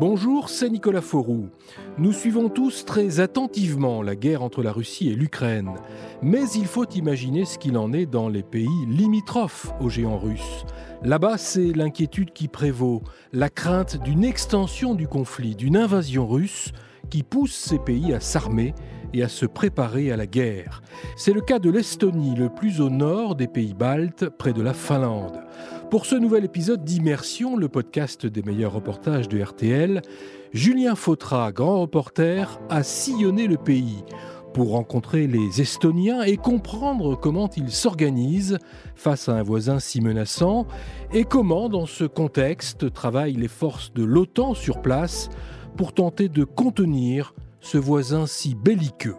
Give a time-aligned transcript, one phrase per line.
[0.00, 1.50] Bonjour, c'est Nicolas Fourou.
[1.98, 5.74] Nous suivons tous très attentivement la guerre entre la Russie et l'Ukraine.
[6.22, 10.64] Mais il faut imaginer ce qu'il en est dans les pays limitrophes au géant russe.
[11.02, 13.02] Là-bas, c'est l'inquiétude qui prévaut,
[13.34, 16.72] la crainte d'une extension du conflit, d'une invasion russe
[17.10, 18.74] qui pousse ces pays à s'armer
[19.12, 20.82] et à se préparer à la guerre.
[21.16, 24.72] C'est le cas de l'Estonie, le plus au nord des pays baltes, près de la
[24.72, 25.42] Finlande.
[25.90, 30.02] Pour ce nouvel épisode d'Immersion, le podcast des meilleurs reportages de RTL,
[30.52, 34.04] Julien Fautra, grand reporter, a sillonné le pays
[34.54, 38.58] pour rencontrer les Estoniens et comprendre comment ils s'organisent
[38.94, 40.64] face à un voisin si menaçant
[41.12, 45.28] et comment, dans ce contexte, travaillent les forces de l'OTAN sur place
[45.76, 49.16] pour tenter de contenir ce voisin si belliqueux.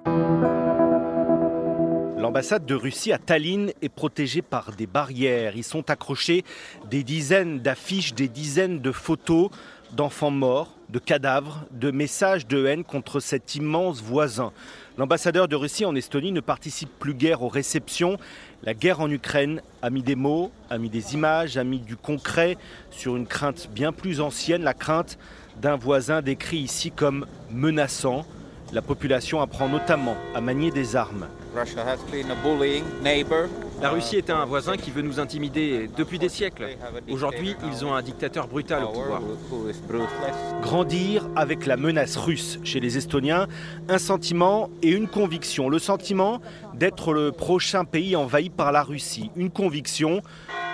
[2.32, 5.58] L'ambassade de Russie à Tallinn est protégée par des barrières.
[5.58, 6.46] Y sont accrochés
[6.90, 9.50] des dizaines d'affiches, des dizaines de photos
[9.92, 14.54] d'enfants morts, de cadavres, de messages de haine contre cet immense voisin.
[14.98, 18.18] L'ambassadeur de Russie en Estonie ne participe plus guère aux réceptions.
[18.64, 21.98] La guerre en Ukraine a mis des mots, a mis des images, a mis du
[21.98, 22.56] concret
[22.92, 25.20] sur une crainte bien plus ancienne, la crainte
[25.62, 28.26] d'un voisin décrit ici comme menaçant.
[28.72, 31.28] La population apprend notamment à manier des armes.
[31.54, 33.50] Russia has been a bullying neighbor.
[33.82, 36.78] La Russie est un voisin qui veut nous intimider depuis des siècles.
[37.10, 39.22] Aujourd'hui, ils ont un dictateur brutal au pouvoir.
[40.62, 43.48] Grandir avec la menace russe chez les Estoniens,
[43.90, 45.68] un sentiment et une conviction.
[45.68, 46.42] Le sentiment
[46.76, 49.32] d'être le prochain pays envahi par la Russie.
[49.36, 50.22] Une conviction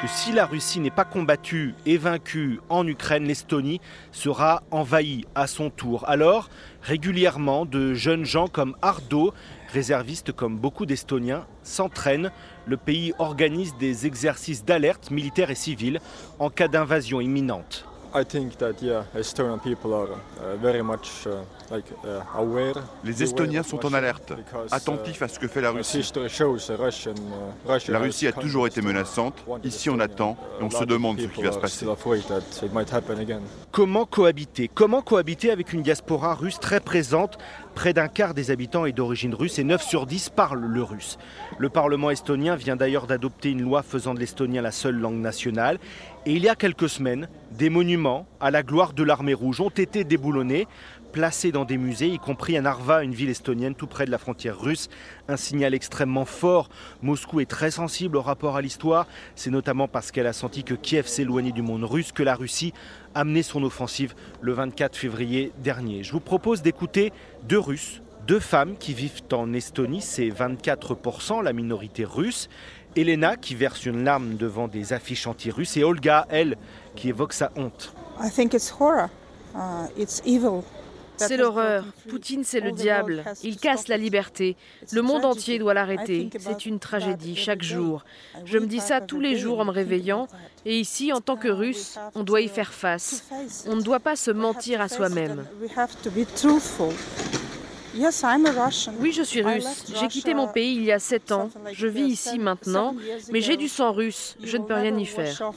[0.01, 3.79] que si la Russie n'est pas combattue et vaincue en Ukraine, l'Estonie
[4.11, 6.03] sera envahie à son tour.
[6.07, 6.49] Alors,
[6.81, 9.33] régulièrement, de jeunes gens comme Ardo
[9.73, 12.31] Réservistes comme beaucoup d'Estoniens s'entraînent.
[12.67, 16.01] Le pays organise des exercices d'alerte militaire et civile
[16.37, 17.85] en cas d'invasion imminente.
[23.03, 24.33] Les Estoniens sont en alerte,
[24.71, 26.11] attentifs à ce que fait la Russie.
[26.15, 29.45] Uh, la Russie a toujours été menaçante.
[29.63, 31.85] Ici, on attend et on se demande ce qui va se passer.
[33.71, 34.69] Comment cohabiter?
[34.73, 37.37] Comment cohabiter avec une diaspora russe très présente?
[37.75, 41.19] Près d'un quart des habitants est d'origine russe et 9 sur 10 parlent le russe.
[41.59, 45.77] Le Parlement estonien vient d'ailleurs d'adopter une loi faisant de l'estonien la seule langue nationale.
[46.25, 49.69] Et il y a quelques semaines, des monuments à la gloire de l'armée rouge ont
[49.69, 50.67] été déboulonnés
[51.11, 54.17] placés dans des musées, y compris à Narva, une ville estonienne tout près de la
[54.17, 54.89] frontière russe.
[55.27, 56.69] Un signal extrêmement fort.
[57.01, 59.07] Moscou est très sensible au rapport à l'histoire.
[59.35, 62.73] C'est notamment parce qu'elle a senti que Kiev s'éloignait du monde russe que la Russie
[63.15, 66.03] a mené son offensive le 24 février dernier.
[66.03, 67.11] Je vous propose d'écouter
[67.43, 72.49] deux Russes, deux femmes qui vivent en Estonie, c'est 24% la minorité russe.
[72.95, 76.57] Elena qui verse une larme devant des affiches anti-russes et Olga, elle,
[76.95, 77.93] qui évoque sa honte.
[78.21, 79.09] I think it's horror.
[79.55, 80.63] Uh, it's evil.
[81.17, 81.83] C'est l'horreur.
[82.07, 83.23] Poutine, c'est le diable.
[83.43, 84.55] Il casse la liberté.
[84.91, 86.29] Le monde entier doit l'arrêter.
[86.39, 88.03] C'est une tragédie chaque jour.
[88.45, 90.27] Je me dis ça tous les jours en me réveillant.
[90.65, 93.25] Et ici, en tant que Russe, on doit y faire face.
[93.67, 95.45] On ne doit pas se mentir à soi-même.
[98.99, 99.85] Oui, je suis russe.
[99.99, 101.49] J'ai quitté mon pays il y a sept ans.
[101.71, 102.95] Je vis ici maintenant,
[103.31, 104.35] mais j'ai du sang russe.
[104.43, 105.51] Je ne peux rien y faire.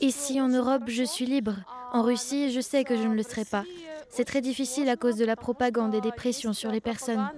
[0.00, 1.54] Ici en Europe, je suis libre.
[1.92, 3.64] En Russie, je sais que je ne le serai pas.
[4.10, 7.28] C'est très difficile à cause de la propagande et des pressions sur les personnes.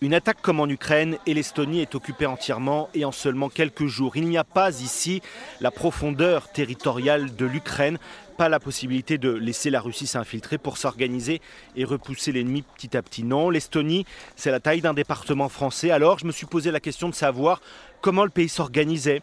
[0.00, 4.16] Une attaque comme en Ukraine et l'Estonie est occupée entièrement et en seulement quelques jours.
[4.16, 5.22] Il n'y a pas ici
[5.60, 7.98] la profondeur territoriale de l'Ukraine,
[8.36, 11.40] pas la possibilité de laisser la Russie s'infiltrer pour s'organiser
[11.74, 13.24] et repousser l'ennemi petit à petit.
[13.24, 15.90] Non, l'Estonie, c'est la taille d'un département français.
[15.90, 17.60] Alors je me suis posé la question de savoir
[18.00, 19.20] comment le pays s'organisait.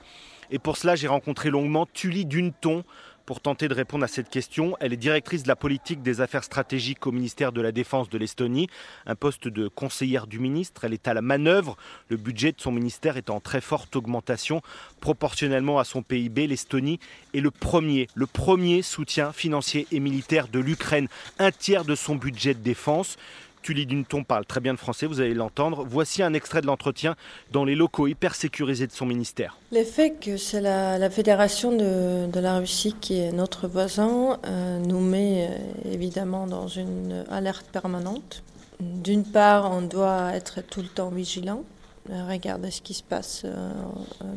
[0.52, 2.84] Et pour cela, j'ai rencontré longuement Tully Dunton,
[3.26, 4.76] pour tenter de répondre à cette question.
[4.80, 8.18] Elle est directrice de la politique des affaires stratégiques au ministère de la Défense de
[8.18, 8.68] l'Estonie,
[9.06, 10.86] un poste de conseillère du ministre.
[10.86, 11.78] Elle est à la manœuvre.
[12.10, 14.62] Le budget de son ministère est en très forte augmentation
[15.02, 16.48] proportionnellement à son PIB.
[16.48, 17.00] L'Estonie
[17.34, 21.08] est le premier, le premier soutien financier et militaire de l'Ukraine,
[21.40, 23.18] un tiers de son budget de défense.
[23.66, 25.88] Tully Dunton parle très bien le français, vous allez l'entendre.
[25.90, 27.16] Voici un extrait de l'entretien
[27.52, 29.58] dans les locaux hyper sécurisés de son ministère.
[29.72, 35.00] Le fait que c'est la, fédération de, la Russie qui est notre voisin euh, nous
[35.00, 38.44] met euh, évidemment dans une alerte permanente.
[38.80, 41.64] D'une part, on doit être tout le temps vigilant,
[42.12, 43.48] euh, regarder ce qui se passe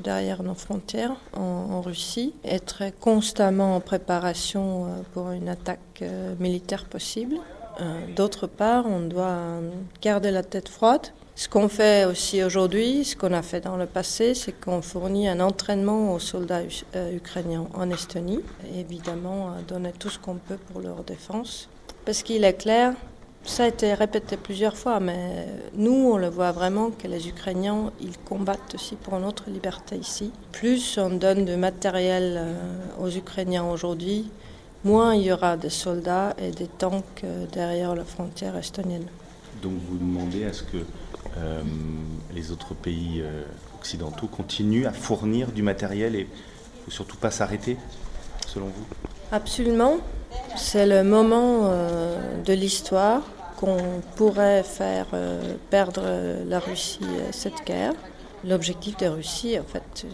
[0.02, 6.02] derrière nos frontières en, Russie, être constamment en préparation pour une attaque
[6.40, 7.36] militaire possible.
[7.80, 9.38] Euh, d'autre part, on doit
[10.02, 13.86] garder la tête froide, Ce qu'on fait aussi aujourd'hui, ce qu'on a fait dans le
[13.86, 16.62] passé, c'est qu'on fournit un entraînement aux soldats
[16.96, 18.40] euh, ukrainiens en Estonie.
[18.76, 21.68] évidemment, donner tout ce qu'on peut pour leur défense.
[22.04, 22.94] Parce qu'il est clair,
[23.44, 27.92] ça a été répété plusieurs fois, mais nous, on le voit vraiment que les Ukrainiens,
[28.00, 30.32] ils combattent aussi pour notre liberté ici.
[30.52, 32.54] Plus on donne de matériel euh,
[33.00, 34.30] aux Ukrainiens aujourd'hui,
[34.84, 39.06] moins il y aura de soldats et des tanks euh, derrière la frontière estonienne.
[39.62, 40.78] Donc vous demandez à ce que
[41.38, 41.62] euh,
[42.32, 43.42] les autres pays euh,
[43.78, 46.28] occidentaux continuent à fournir du matériel et
[46.84, 47.76] faut surtout pas s'arrêter,
[48.46, 48.86] selon vous?
[49.32, 49.98] Absolument.
[50.56, 53.22] C'est le moment euh, de l'histoire
[53.56, 55.06] qu'on pourrait faire
[55.68, 56.04] perdre
[56.46, 57.00] la Russie
[57.32, 57.92] cette guerre.
[58.44, 60.06] L'objectif de Russie, en fait,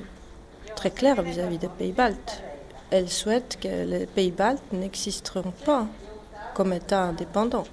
[0.74, 2.42] très clair vis-à-vis des pays baltes.
[2.90, 5.86] Elle souhaite que les pays baltes n'existeront pas
[6.54, 7.66] comme État indépendants.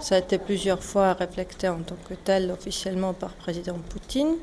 [0.00, 4.36] Ça a été plusieurs fois réfléchi en tant que tel officiellement par président Poutine.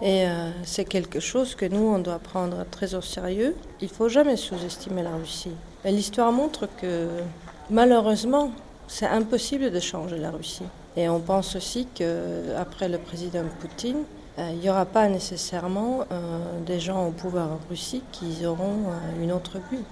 [0.00, 3.56] Et euh, c'est quelque chose que nous, on doit prendre très au sérieux.
[3.80, 5.54] Il ne faut jamais sous-estimer la Russie.
[5.84, 7.08] Et l'histoire montre que
[7.70, 8.52] malheureusement,
[8.86, 10.66] c'est impossible de changer la Russie.
[10.96, 14.04] Et on pense aussi qu'après le président Poutine,
[14.38, 18.84] il n'y aura pas nécessairement euh, des gens au pouvoir en Russie qui auront
[19.20, 19.84] une autre vue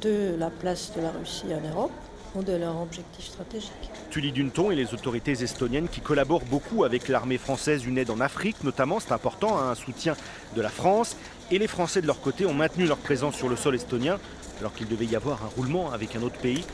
[0.00, 1.90] de la place de la Russie en Europe
[2.34, 3.72] ou de leur objectif stratégique.
[4.10, 8.20] Tully Dunton et les autorités estoniennes qui collaborent beaucoup avec l'armée française, une aide en
[8.20, 10.14] Afrique notamment, c'est important, un soutien
[10.54, 11.16] de la France.
[11.50, 14.18] Et les Français de leur côté ont maintenu leur présence sur le sol estonien,
[14.60, 16.64] alors qu'il devait y avoir un roulement avec un autre pays,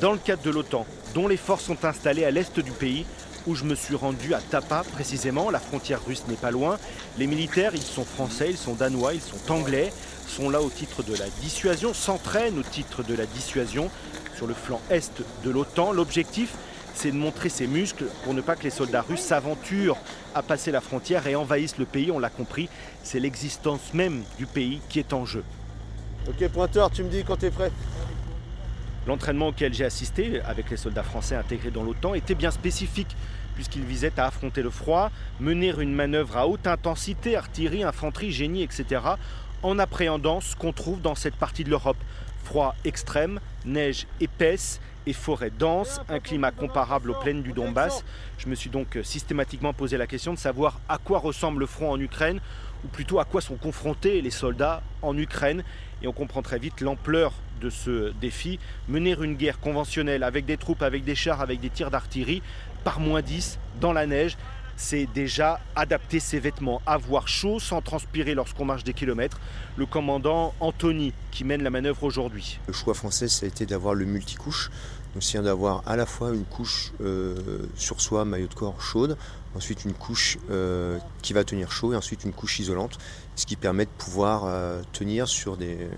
[0.00, 3.06] dans le cadre de l'OTAN, dont les forces sont installées à l'est du pays,
[3.46, 6.78] où je me suis rendu à Tapa précisément, la frontière russe n'est pas loin.
[7.18, 9.92] Les militaires, ils sont français, ils sont danois, ils sont anglais,
[10.26, 13.90] sont là au titre de la dissuasion, s'entraînent au titre de la dissuasion
[14.36, 15.92] sur le flanc est de l'OTAN.
[15.92, 16.54] L'objectif,
[16.94, 19.98] c'est de montrer ses muscles pour ne pas que les soldats russes s'aventurent
[20.34, 22.10] à passer la frontière et envahissent le pays.
[22.10, 22.68] On l'a compris,
[23.02, 25.44] c'est l'existence même du pays qui est en jeu.
[26.28, 27.70] Ok, pointeur, tu me dis quand tu es prêt.
[29.06, 33.14] L'entraînement auquel j'ai assisté avec les soldats français intégrés dans l'OTAN était bien spécifique
[33.54, 35.10] puisqu'il visait à affronter le froid,
[35.40, 39.00] mener une manœuvre à haute intensité, artillerie, infanterie, génie, etc.,
[39.62, 41.96] en appréhendant ce qu'on trouve dans cette partie de l'Europe,
[42.44, 48.04] Froid extrême, neige épaisse et forêt dense, un climat comparable aux plaines du Donbass.
[48.38, 51.90] Je me suis donc systématiquement posé la question de savoir à quoi ressemble le front
[51.90, 52.40] en Ukraine,
[52.84, 55.64] ou plutôt à quoi sont confrontés les soldats en Ukraine.
[56.02, 58.58] Et on comprend très vite l'ampleur de ce défi.
[58.88, 62.42] Mener une guerre conventionnelle avec des troupes, avec des chars, avec des tirs d'artillerie,
[62.84, 64.36] par moins 10, dans la neige,
[64.76, 69.40] c'est déjà adapter ses vêtements, avoir chaud sans transpirer lorsqu'on marche des kilomètres.
[69.76, 72.58] Le commandant Anthony qui mène la manœuvre aujourd'hui.
[72.66, 74.70] Le choix français, ça a été d'avoir le multicouche.
[75.14, 77.36] Donc c'est d'avoir à la fois une couche euh,
[77.76, 79.16] sur soi, maillot de corps chaude,
[79.54, 82.98] ensuite une couche euh, qui va tenir chaud et ensuite une couche isolante,
[83.36, 85.88] ce qui permet de pouvoir euh, tenir sur des,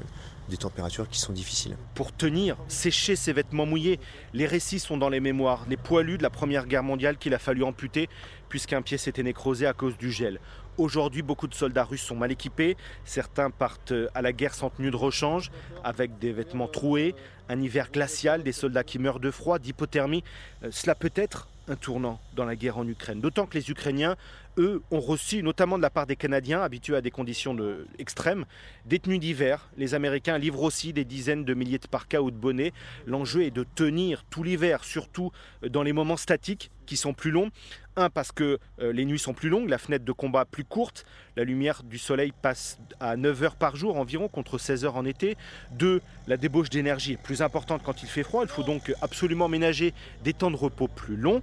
[0.49, 1.77] des températures qui sont difficiles.
[1.95, 3.99] Pour tenir, sécher ses vêtements mouillés,
[4.33, 7.39] les récits sont dans les mémoires, les poilus de la Première Guerre mondiale qu'il a
[7.39, 8.09] fallu amputer
[8.49, 10.41] puisqu'un pied s'était nécrosé à cause du gel.
[10.79, 12.77] Aujourd'hui, beaucoup de soldats russes sont mal équipés.
[13.05, 15.51] Certains partent à la guerre sans tenue de rechange,
[15.83, 17.15] avec des vêtements troués,
[17.49, 20.23] un hiver glacial, des soldats qui meurent de froid, d'hypothermie.
[20.63, 23.21] Euh, cela peut être un tournant dans la guerre en Ukraine.
[23.21, 24.17] D'autant que les Ukrainiens,
[24.59, 27.57] eux, ont reçu, notamment de la part des Canadiens, habitués à des conditions
[27.99, 28.45] extrêmes,
[28.85, 29.69] des tenues d'hiver.
[29.77, 32.73] Les Américains livrent aussi des dizaines de milliers de parkas ou de bonnets.
[33.07, 35.33] L'enjeu est de tenir tout l'hiver, surtout
[35.69, 37.51] dans les moments statiques qui sont plus longs.
[37.97, 41.07] Un, parce que euh, les nuits sont plus longues, la fenêtre de combat plus courte,
[41.35, 45.07] la lumière du soleil passe à 9 heures par jour environ contre 16 heures en
[45.07, 45.37] été.
[45.73, 49.49] Deux, la débauche d'énergie est plus importante quand il fait froid, il faut donc absolument
[49.49, 51.43] ménager des temps de repos plus longs.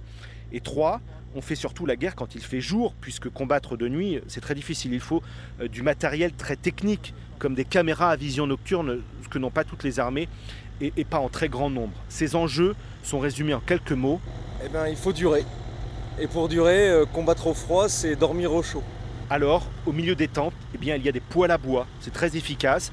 [0.52, 1.00] Et trois,
[1.34, 4.54] on fait surtout la guerre quand il fait jour, puisque combattre de nuit, c'est très
[4.54, 4.92] difficile.
[4.92, 5.22] Il faut
[5.60, 9.64] euh, du matériel très technique, comme des caméras à vision nocturne, ce que n'ont pas
[9.64, 10.28] toutes les armées,
[10.80, 11.94] et, et pas en très grand nombre.
[12.08, 14.20] Ces enjeux sont résumés en quelques mots.
[14.64, 15.44] Eh bien, il faut durer.
[16.20, 18.82] Et pour durer, euh, combattre au froid, c'est dormir au chaud.
[19.30, 21.86] Alors, au milieu des tentes, eh bien, il y a des poêles à bois.
[22.00, 22.92] C'est très efficace.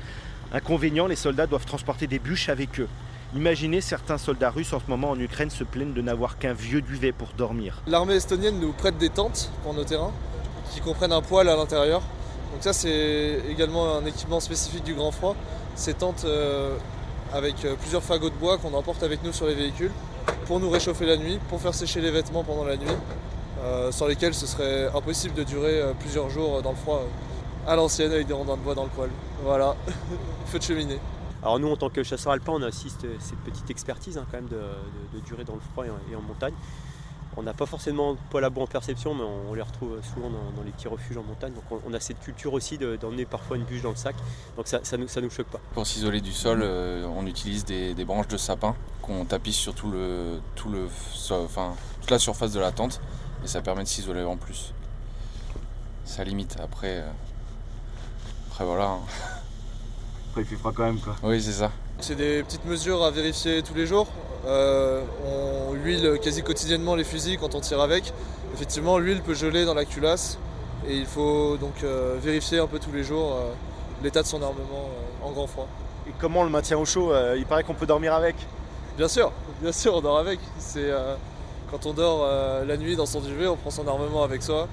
[0.54, 2.88] Inconvénient, les soldats doivent transporter des bûches avec eux.
[3.34, 6.82] Imaginez certains soldats russes en ce moment en Ukraine se plaignent de n'avoir qu'un vieux
[6.82, 7.82] duvet pour dormir.
[7.88, 10.12] L'armée estonienne nous prête des tentes pour nos terrains
[10.74, 12.02] qui comprennent un poêle à l'intérieur.
[12.52, 15.38] Donc ça c'est également un équipement spécifique du grand froid.
[15.76, 16.76] Ces tentes euh,
[17.32, 19.92] avec euh, plusieurs fagots de bois qu'on emporte avec nous sur les véhicules
[20.46, 22.88] pour nous réchauffer la nuit, pour faire sécher les vêtements pendant la nuit,
[23.64, 27.08] euh, sans lesquels ce serait impossible de durer plusieurs jours dans le froid
[27.66, 29.12] à l'ancienne avec des rondins de bois dans le poêle.
[29.46, 29.78] Voilà,
[30.48, 31.00] feu de cheminée.
[31.42, 34.38] Alors nous en tant que chasseurs alpins on a aussi cette, petite expertise hein, quand
[34.38, 36.54] même de, durer dans le froid et en, montagne.
[37.38, 40.64] On n'a pas forcément poil à bout en perception, mais on, les retrouve souvent dans,
[40.64, 41.54] les petits refuges en montagne.
[41.54, 44.16] Donc on, a cette culture aussi d'emmener parfois une bûche dans le sac.
[44.58, 45.62] Donc ça ne nous, choque pas.
[45.74, 49.90] Pour s'isoler du sol, euh, on utilise des, branches de sapin qu'on tapisse sur tout
[49.90, 50.90] le, tout le,
[51.32, 53.00] enfin, toute la surface de la tente.
[53.46, 54.74] Et ça permet de s'isoler en plus.
[56.04, 56.58] Ça limite.
[56.62, 57.12] Après, euh,
[58.52, 58.90] après voilà.
[58.90, 59.00] Hein.
[60.32, 61.14] Après il fait froid quand même quoi.
[61.24, 61.72] Oui c'est ça.
[62.00, 64.08] C'est des petites mesures à vérifier tous les jours.
[64.48, 68.14] Euh, on huile quasi quotidiennement les fusils quand on tire avec.
[68.54, 70.38] Effectivement, l'huile peut geler dans la culasse
[70.88, 73.52] et il faut donc euh, vérifier un peu tous les jours euh,
[74.04, 74.90] l'état de son armement
[75.22, 75.68] en grand froid.
[76.08, 78.36] Et comment on le maintient au chaud Il paraît qu'on peut dormir avec.
[78.96, 80.40] Bien sûr, bien sûr, on dort avec.
[80.60, 80.92] C'est
[81.70, 82.26] quand on dort
[82.66, 84.68] la nuit dans son duvet, on prend son armement avec soi.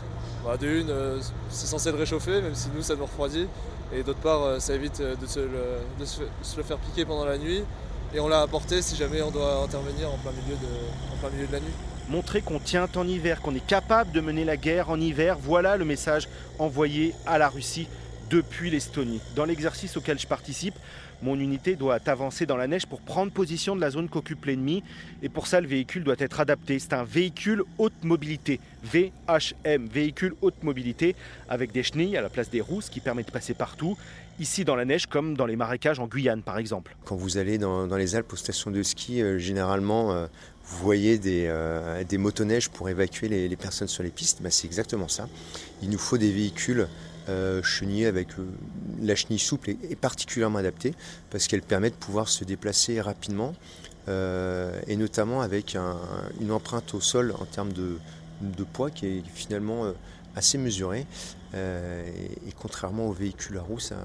[0.47, 0.95] Bah, de une,
[1.51, 3.47] c'est censé le réchauffer, même si nous ça nous refroidit.
[3.93, 7.63] Et d'autre part, ça évite de se le faire piquer pendant la nuit
[8.15, 11.53] et on l'a apporté si jamais on doit intervenir en plein milieu de, milieu de
[11.53, 11.73] la nuit.
[12.09, 15.77] Montrer qu'on tient en hiver, qu'on est capable de mener la guerre en hiver, voilà
[15.77, 16.29] le message
[16.59, 17.87] envoyé à la Russie
[18.31, 19.21] depuis l'Estonie.
[19.37, 20.75] Dans l'exercice auquel je participe,
[21.23, 24.85] mon unité doit avancer dans la neige pour prendre position de la zone qu'occupe l'ennemi.
[25.23, 26.79] Et pour ça, le véhicule doit être adapté.
[26.79, 31.17] C'est un véhicule haute mobilité, VHM, véhicule haute mobilité,
[31.49, 33.97] avec des chenilles à la place des roues, ce qui permet de passer partout,
[34.39, 36.97] ici dans la neige comme dans les marécages en Guyane par exemple.
[37.05, 40.27] Quand vous allez dans, les Alpes aux stations de ski, euh, généralement, euh,
[40.65, 44.41] vous voyez des, euh, des motoneiges pour évacuer les, personnes sur les pistes.
[44.43, 45.29] Bah, c'est exactement ça.
[45.83, 46.87] Il nous faut des véhicules
[47.29, 47.63] euh,
[48.07, 48.47] avec euh,
[49.01, 50.95] la chenille souple est, particulièrement adaptée
[51.31, 53.55] parce qu'elle permet de pouvoir se déplacer rapidement
[54.09, 55.77] euh, et notamment avec
[56.41, 59.93] une empreinte au sol en termes de poids qui est finalement
[60.39, 61.07] assez mesurée
[61.55, 62.07] euh,
[62.47, 63.97] et, contrairement aux véhicules à roues, ça,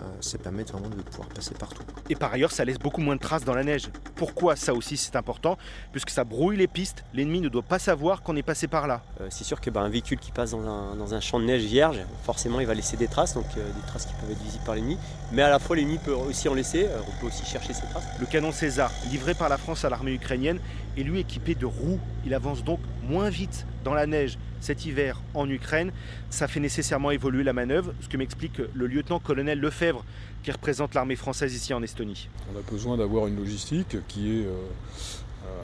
[0.41, 1.83] permet vraiment de pouvoir passer partout.
[2.09, 3.89] Et par ailleurs, ça laisse beaucoup moins de traces dans la neige.
[4.15, 5.57] Pourquoi ça aussi c'est important?
[5.91, 9.03] Puisque ça brouille les pistes, l'ennemi ne doit pas savoir qu'on est passé par là.
[9.21, 12.59] Euh, c'est sûr qu'un bah, véhicule qui passe dans un, champ de neige vierge, forcément
[12.59, 14.97] il va laisser des traces, donc euh, des traces qui peuvent être visibles par l'ennemi.
[15.31, 18.05] Mais à la fois l'ennemi peut aussi en laisser, on peut aussi chercher ces traces.
[18.19, 20.59] Le canon César, livré par la France à l'armée ukrainienne,
[20.97, 21.99] est lui équipé de roues.
[22.25, 25.91] Il avance donc moins vite dans la neige cet hiver en Ukraine.
[26.29, 30.05] Ça fait nécessairement évoluer la manœuvre, ce que m'explique le lieutenant-colonel Lefebvre,
[30.41, 32.29] qui représente l'armée française ici en Estonie.
[32.53, 34.51] On a besoin d'avoir une logistique qui est euh,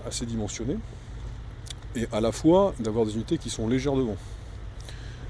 [0.06, 0.78] assez dimensionnée
[1.96, 4.18] et à la fois d'avoir des unités qui sont légères devant.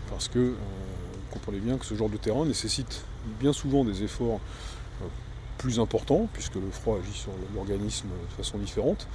[0.09, 3.03] Parce que euh, vous comprenez bien que ce genre de terrain nécessite
[3.39, 4.39] bien souvent des efforts
[5.59, 9.07] plus important, puisque le froid agit sur l'organisme de façon différente,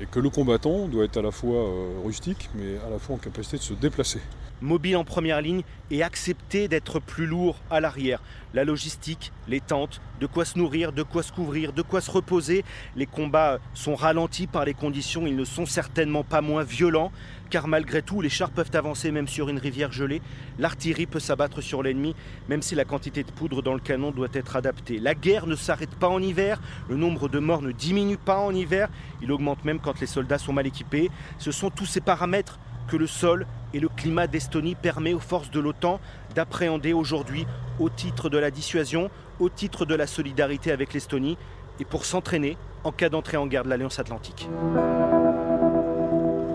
[0.00, 3.16] et que le combattant doit être à la fois euh, rustique, mais à la fois
[3.16, 4.20] en capacité de se déplacer.
[4.60, 8.22] Mobile en première ligne et accepter d'être plus lourd à l'arrière.
[8.54, 12.10] La logistique, les tentes, de quoi se nourrir, de quoi se couvrir, de quoi se
[12.10, 12.64] reposer.
[12.96, 17.12] Les combats sont ralentis par les conditions, ils ne sont certainement pas moins violents,
[17.50, 20.20] car malgré tout, les chars peuvent avancer même sur une rivière gelée.
[20.58, 22.14] L'artillerie peut s'abattre sur l'ennemi,
[22.48, 24.98] même si la quantité de poudre dans le canon doit être adaptée.
[24.98, 28.54] La guerre ne s'arrête pas en hiver, le nombre de morts ne diminue pas en
[28.54, 28.88] hiver,
[29.22, 31.10] il augmente même quand les soldats sont mal équipés.
[31.38, 35.50] Ce sont tous ces paramètres que le sol et le climat d'Estonie permet aux forces
[35.50, 36.00] de l'OTAN
[36.34, 37.46] d'appréhender aujourd'hui
[37.78, 41.36] au titre de la dissuasion, au titre de la solidarité avec l'Estonie
[41.80, 44.48] et pour s'entraîner en cas d'entrée en guerre de l'Alliance Atlantique.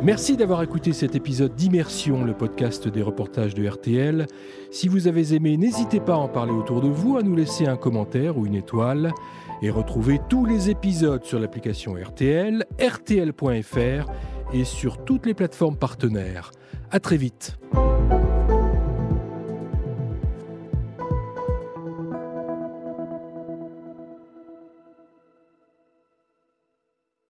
[0.03, 4.27] Merci d'avoir écouté cet épisode d'Immersion, le podcast des reportages de RTL.
[4.69, 7.67] Si vous avez aimé, n'hésitez pas à en parler autour de vous, à nous laisser
[7.67, 9.13] un commentaire ou une étoile
[9.61, 14.11] et retrouvez tous les épisodes sur l'application RTL, rtl.fr
[14.53, 16.51] et sur toutes les plateformes partenaires.
[16.91, 17.57] À très vite.